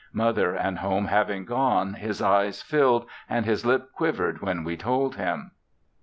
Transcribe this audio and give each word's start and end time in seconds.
Mother 0.13 0.55
and 0.55 0.79
home 0.79 1.05
having 1.09 1.45
gone, 1.45 1.93
his 1.93 2.23
eyes 2.23 2.63
filled 2.63 3.05
and 3.29 3.45
his 3.45 3.67
lip 3.67 3.91
quivered 3.91 4.41
when 4.41 4.63
we 4.63 4.75
told 4.75 5.15
him. 5.17 5.51